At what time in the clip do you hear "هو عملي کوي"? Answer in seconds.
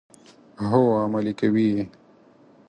0.69-1.65